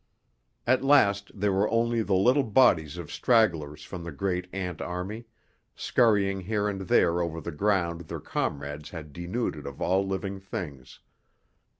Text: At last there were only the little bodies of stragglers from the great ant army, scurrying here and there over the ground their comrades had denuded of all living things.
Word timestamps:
At 0.65 0.83
last 0.83 1.29
there 1.39 1.53
were 1.53 1.69
only 1.69 2.01
the 2.01 2.15
little 2.15 2.41
bodies 2.41 2.97
of 2.97 3.11
stragglers 3.11 3.83
from 3.83 4.03
the 4.03 4.11
great 4.11 4.47
ant 4.51 4.81
army, 4.81 5.27
scurrying 5.75 6.39
here 6.41 6.67
and 6.67 6.81
there 6.81 7.21
over 7.21 7.39
the 7.39 7.51
ground 7.51 8.01
their 8.07 8.19
comrades 8.19 8.89
had 8.89 9.13
denuded 9.13 9.67
of 9.67 9.79
all 9.79 10.07
living 10.07 10.39
things. 10.39 11.01